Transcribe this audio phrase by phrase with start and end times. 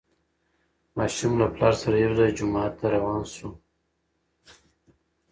[0.97, 3.49] ماشوم له پلار سره یو ځای جومات ته روان شو